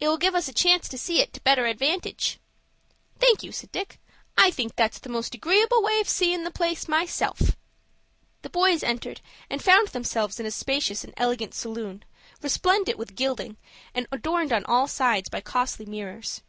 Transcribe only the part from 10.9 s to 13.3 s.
and elegant saloon, resplendent with